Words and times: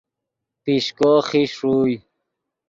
پیشکو 0.63 1.11
خیش 1.27 1.51
ݰوئے 1.57 1.95